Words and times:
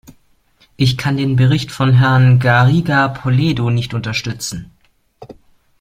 Ich 0.77 0.97
kann 0.97 1.15
den 1.15 1.35
Bericht 1.35 1.71
von 1.71 1.93
Herrn 1.93 2.39
Garriga 2.39 3.07
Polledo 3.07 3.69
nicht 3.69 3.93
unterstützen. 3.93 4.71